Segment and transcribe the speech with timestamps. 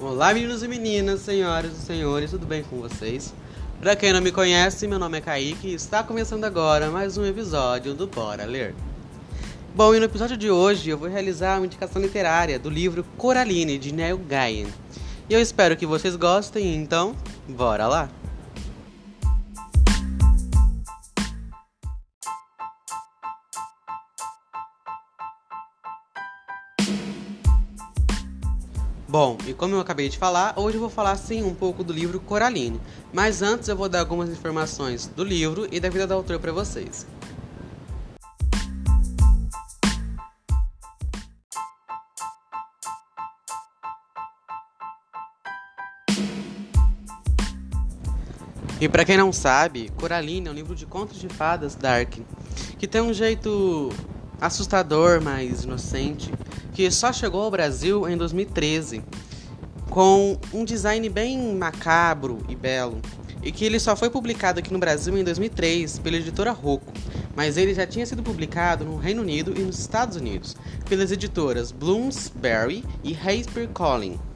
[0.00, 3.34] Olá, meninos e meninas, senhoras e senhores, tudo bem com vocês?
[3.80, 7.24] Pra quem não me conhece, meu nome é Kaique e está começando agora mais um
[7.24, 8.76] episódio do Bora Ler.
[9.74, 13.76] Bom, e no episódio de hoje eu vou realizar uma indicação literária do livro Coraline,
[13.76, 14.70] de Neil Gaiman.
[15.28, 17.16] E eu espero que vocês gostem, então,
[17.48, 18.08] bora lá!
[29.10, 31.94] Bom, e como eu acabei de falar, hoje eu vou falar sim um pouco do
[31.94, 32.78] livro Coraline,
[33.10, 36.52] mas antes eu vou dar algumas informações do livro e da vida do autor para
[36.52, 37.06] vocês.
[48.78, 52.16] E para quem não sabe, Coraline é um livro de contos de fadas dark,
[52.78, 53.90] que tem um jeito
[54.40, 56.32] assustador, mas inocente,
[56.72, 59.02] que só chegou ao Brasil em 2013,
[59.90, 63.00] com um design bem macabro e belo,
[63.42, 66.92] e que ele só foi publicado aqui no Brasil em 2003 pela editora Rocco,
[67.34, 70.56] mas ele já tinha sido publicado no Reino Unido e nos Estados Unidos
[70.88, 74.27] pelas editoras Bloomsbury e HarperCollins.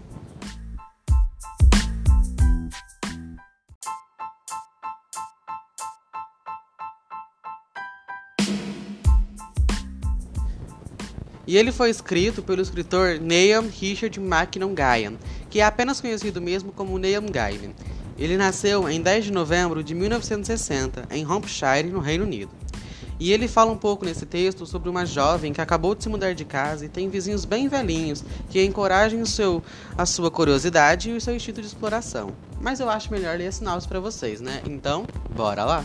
[11.47, 15.15] E ele foi escrito pelo escritor Neil Richard Mackinnon Gaian,
[15.51, 17.75] que é apenas conhecido mesmo como Neil Gaiman.
[18.17, 22.51] Ele nasceu em 10 de novembro de 1960, em Hampshire, no Reino Unido.
[23.19, 26.35] E ele fala um pouco nesse texto sobre uma jovem que acabou de se mudar
[26.35, 29.63] de casa e tem vizinhos bem velhinhos que encorajam o seu,
[29.97, 32.31] a sua curiosidade e o seu instinto de exploração.
[32.61, 34.61] Mas eu acho melhor ler a sinopse para vocês, né?
[34.67, 35.07] Então,
[35.37, 35.85] bora lá!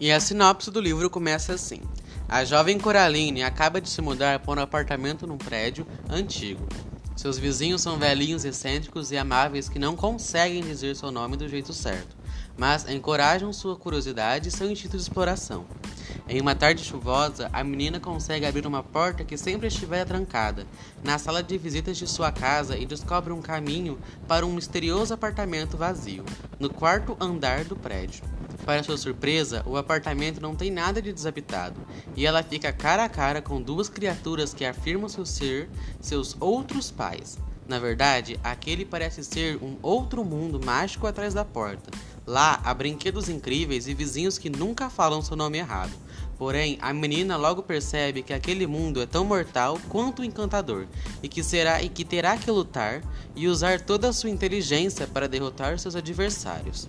[0.00, 1.80] E a sinopse do livro começa assim:
[2.28, 6.64] A jovem Coraline acaba de se mudar para um apartamento num prédio antigo.
[7.16, 11.72] Seus vizinhos são velhinhos excêntricos e amáveis que não conseguem dizer seu nome do jeito
[11.72, 12.16] certo,
[12.56, 15.66] mas encorajam sua curiosidade e seu instinto de exploração.
[16.28, 20.64] Em uma tarde chuvosa, a menina consegue abrir uma porta que sempre estivera trancada
[21.02, 23.98] na sala de visitas de sua casa e descobre um caminho
[24.28, 26.24] para um misterioso apartamento vazio,
[26.60, 28.22] no quarto andar do prédio.
[28.68, 31.80] Para sua surpresa, o apartamento não tem nada de desabitado
[32.14, 35.70] e ela fica cara a cara com duas criaturas que afirmam seu ser
[36.02, 37.38] seus outros pais.
[37.66, 41.90] Na verdade, aquele parece ser um outro mundo mágico atrás da porta.
[42.26, 45.94] Lá há brinquedos incríveis e vizinhos que nunca falam seu nome errado.
[46.36, 50.84] Porém, a menina logo percebe que aquele mundo é tão mortal quanto encantador
[51.22, 53.00] e que será e que terá que lutar
[53.34, 56.86] e usar toda a sua inteligência para derrotar seus adversários.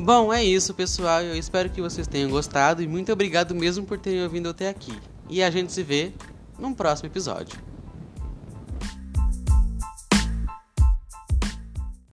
[0.00, 1.22] Bom, é isso, pessoal.
[1.22, 4.96] Eu espero que vocês tenham gostado e muito obrigado mesmo por terem ouvido até aqui.
[5.28, 6.12] E a gente se vê
[6.56, 7.58] num próximo episódio.